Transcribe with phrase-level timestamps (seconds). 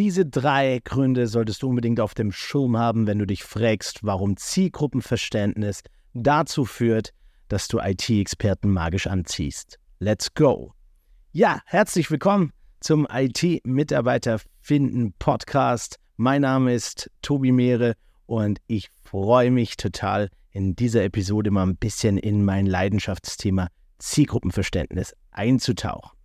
[0.00, 4.38] diese drei Gründe solltest du unbedingt auf dem Schirm haben, wenn du dich fragst, warum
[4.38, 5.82] Zielgruppenverständnis
[6.14, 7.12] dazu führt,
[7.48, 9.78] dass du IT-Experten magisch anziehst.
[9.98, 10.72] Let's go!
[11.32, 15.96] Ja, herzlich willkommen zum IT-Mitarbeiter finden Podcast.
[16.16, 17.92] Mein Name ist Tobi Mehre
[18.24, 25.14] und ich freue mich total, in dieser Episode mal ein bisschen in mein Leidenschaftsthema Zielgruppenverständnis
[25.30, 26.16] einzutauchen.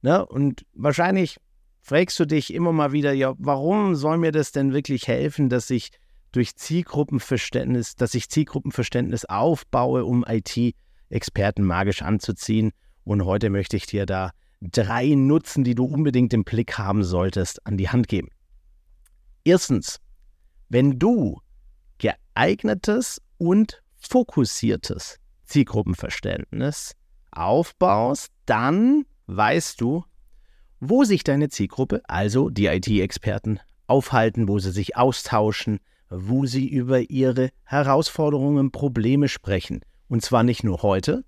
[0.00, 0.24] Ne?
[0.24, 1.36] Und wahrscheinlich
[1.82, 5.68] fragst du dich immer mal wieder, ja, warum soll mir das denn wirklich helfen, dass
[5.68, 5.90] ich
[6.30, 12.72] durch Zielgruppenverständnis, dass ich Zielgruppenverständnis aufbaue, um IT-Experten magisch anzuziehen.
[13.04, 14.30] Und heute möchte ich dir da
[14.62, 18.28] drei Nutzen, die du unbedingt im Blick haben solltest, an die Hand geben.
[19.44, 19.98] Erstens,
[20.68, 21.40] wenn du
[21.98, 26.94] geeignetes und fokussiertes Zielgruppenverständnis
[27.32, 30.04] aufbaust, dann weißt du,
[30.84, 35.78] wo sich deine Zielgruppe, also die IT-Experten, aufhalten, wo sie sich austauschen,
[36.10, 39.82] wo sie über ihre Herausforderungen, Probleme sprechen.
[40.08, 41.24] Und zwar nicht nur heute,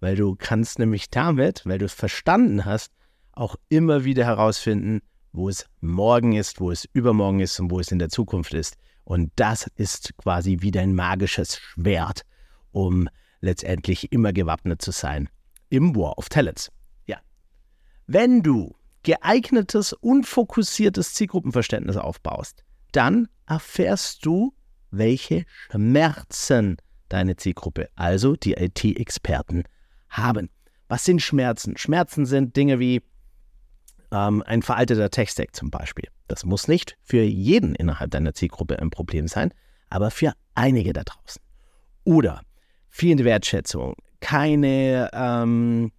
[0.00, 2.92] weil du kannst nämlich damit, weil du es verstanden hast,
[3.32, 5.00] auch immer wieder herausfinden,
[5.32, 8.76] wo es morgen ist, wo es übermorgen ist und wo es in der Zukunft ist.
[9.04, 12.26] Und das ist quasi wie dein magisches Schwert,
[12.72, 13.08] um
[13.40, 15.30] letztendlich immer gewappnet zu sein
[15.70, 16.70] im War of Talents.
[17.06, 17.16] Ja.
[18.06, 24.54] Wenn du geeignetes und fokussiertes Zielgruppenverständnis aufbaust, dann erfährst du,
[24.90, 26.76] welche Schmerzen
[27.08, 29.64] deine Zielgruppe, also die IT-Experten,
[30.08, 30.50] haben.
[30.88, 31.76] Was sind Schmerzen?
[31.76, 33.02] Schmerzen sind Dinge wie
[34.10, 36.08] ähm, ein veralteter Tech-Stack zum Beispiel.
[36.28, 39.52] Das muss nicht für jeden innerhalb deiner Zielgruppe ein Problem sein,
[39.90, 41.42] aber für einige da draußen.
[42.04, 42.42] Oder
[42.88, 45.92] fehlende Wertschätzung, keine ähm,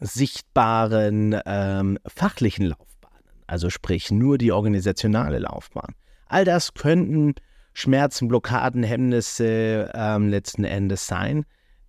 [0.00, 5.94] sichtbaren ähm, fachlichen Laufbahnen, also sprich nur die organisationale Laufbahn.
[6.26, 7.34] All das könnten
[7.74, 11.44] Schmerzen, Blockaden, Hemmnisse ähm, letzten Endes sein,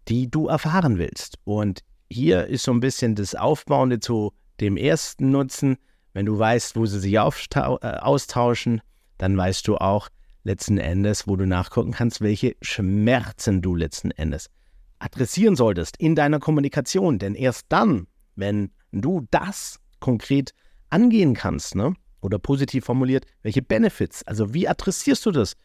[0.07, 1.37] die du erfahren willst.
[1.43, 5.77] Und hier ist so ein bisschen das Aufbauende zu dem ersten Nutzen.
[6.13, 8.81] Wenn du weißt, wo sie sich äh, austauschen,
[9.17, 10.09] dann weißt du auch
[10.43, 14.49] letzten Endes, wo du nachgucken kannst, welche Schmerzen du letzten Endes
[14.99, 17.19] adressieren solltest in deiner Kommunikation.
[17.19, 20.53] Denn erst dann, wenn du das konkret
[20.89, 25.55] angehen kannst, ne, oder positiv formuliert, welche Benefits, also wie adressierst du das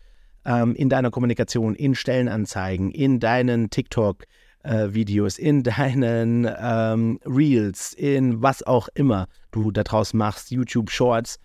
[0.45, 8.43] ähm, in deiner Kommunikation, in Stellenanzeigen, in deinen TikTok-Videos, äh, in deinen ähm, Reels, in
[8.43, 11.39] was auch immer du daraus machst, YouTube Shorts,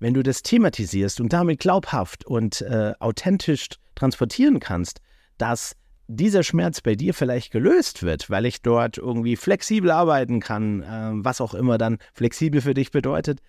[0.00, 5.00] wenn du das thematisierst und damit glaubhaft und äh, authentisch transportieren kannst,
[5.38, 5.74] dass
[6.08, 11.10] dieser Schmerz bei dir vielleicht gelöst wird, weil ich dort irgendwie flexibel arbeiten kann, äh,
[11.24, 13.40] was auch immer dann flexibel für dich bedeutet,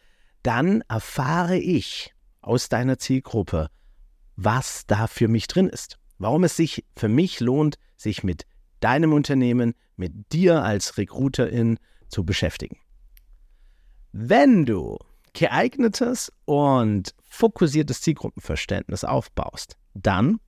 [0.44, 3.70] dann erfahre ich aus deiner Zielgruppe,
[4.36, 5.98] was da für mich drin ist.
[6.18, 8.46] Warum es sich für mich lohnt, sich mit
[8.82, 12.78] deinem Unternehmen, mit dir als Recruiterin zu beschäftigen.
[14.12, 14.98] Wenn du
[15.34, 20.40] geeignetes und fokussiertes Zielgruppenverständnis aufbaust, dann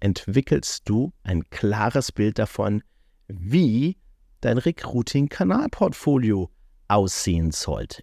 [0.00, 2.82] entwickelst du ein klares Bild davon,
[3.28, 3.96] wie
[4.40, 6.50] dein Recruiting-Kanalportfolio
[6.88, 8.02] aussehen sollte,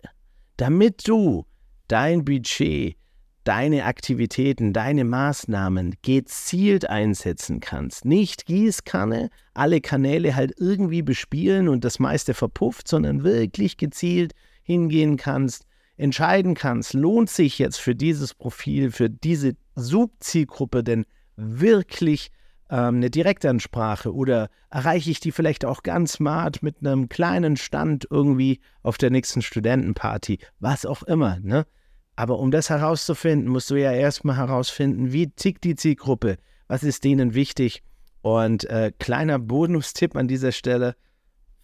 [0.57, 1.45] damit du
[1.87, 2.97] dein Budget,
[3.43, 8.05] deine Aktivitäten, deine Maßnahmen gezielt einsetzen kannst.
[8.05, 15.17] Nicht Gießkanne, alle Kanäle halt irgendwie bespielen und das meiste verpufft, sondern wirklich gezielt hingehen
[15.17, 15.65] kannst,
[15.97, 21.05] entscheiden kannst, lohnt sich jetzt für dieses Profil, für diese Subzielgruppe denn
[21.41, 22.31] wirklich
[22.69, 24.13] ähm, eine Direktansprache?
[24.13, 29.09] Oder erreiche ich die vielleicht auch ganz smart mit einem kleinen Stand irgendwie auf der
[29.09, 31.65] nächsten Studentenparty, was auch immer, ne?
[32.15, 36.37] Aber um das herauszufinden, musst du ja erstmal herausfinden, wie tickt die Zielgruppe,
[36.67, 37.83] was ist denen wichtig.
[38.21, 40.95] Und äh, kleiner Bonustipp an dieser Stelle,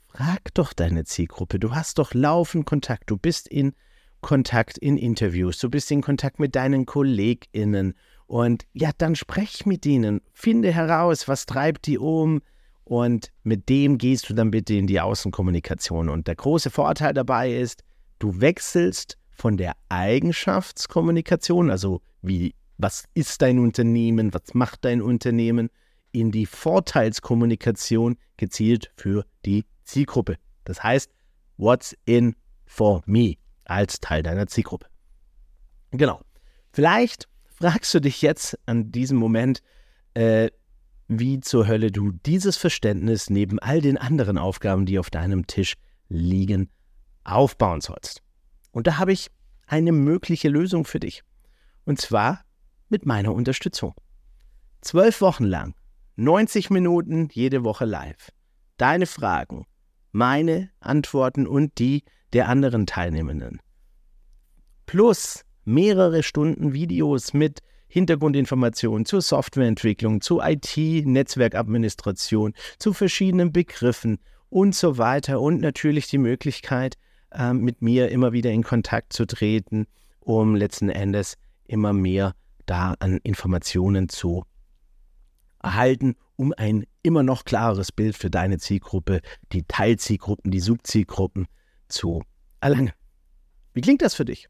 [0.07, 1.59] frag doch deine Zielgruppe.
[1.59, 3.73] Du hast doch laufend Kontakt, du bist in
[4.21, 7.93] Kontakt in Interviews, du bist in Kontakt mit deinen KollegInnen
[8.27, 12.41] und ja, dann sprech mit ihnen, finde heraus, was treibt die um
[12.83, 16.09] und mit dem gehst du dann bitte in die Außenkommunikation.
[16.09, 17.83] Und der große Vorteil dabei ist,
[18.19, 25.69] du wechselst von der Eigenschaftskommunikation, also wie, was ist dein Unternehmen, was macht dein Unternehmen,
[26.11, 30.37] in die Vorteilskommunikation gezielt für die Zielgruppe.
[30.65, 31.11] Das heißt,
[31.57, 32.35] what's in
[32.65, 33.35] for me
[33.65, 34.87] als Teil deiner Zielgruppe.
[35.91, 36.21] Genau.
[36.71, 37.27] Vielleicht
[37.59, 39.61] fragst du dich jetzt an diesem Moment,
[40.13, 40.49] äh,
[41.07, 45.73] wie zur Hölle du dieses Verständnis neben all den anderen Aufgaben, die auf deinem Tisch
[46.09, 46.69] liegen,
[47.23, 48.21] aufbauen sollst.
[48.71, 49.29] Und da habe ich
[49.65, 51.23] eine mögliche Lösung für dich.
[51.85, 52.43] Und zwar
[52.89, 53.93] mit meiner Unterstützung.
[54.81, 55.73] Zwölf Wochen lang,
[56.15, 58.31] 90 Minuten jede Woche live.
[58.77, 59.65] Deine Fragen,
[60.11, 63.61] meine Antworten und die der anderen Teilnehmenden.
[64.85, 67.59] Plus mehrere Stunden Videos mit
[67.89, 74.19] Hintergrundinformationen zur Softwareentwicklung, zu IT-Netzwerkadministration, zu verschiedenen Begriffen
[74.49, 75.41] und so weiter.
[75.41, 76.95] Und natürlich die Möglichkeit,
[77.31, 79.87] äh, mit mir immer wieder in Kontakt zu treten,
[80.21, 81.35] um letzten Endes
[81.65, 82.33] immer mehr
[82.65, 84.43] da an Informationen zu
[85.61, 89.19] erhalten, um ein immer noch klareres Bild für deine Zielgruppe,
[89.51, 91.47] die Teilzielgruppen, die Subzielgruppen
[91.89, 92.23] zu
[92.61, 92.93] erlangen.
[93.73, 94.47] Wie klingt das für dich?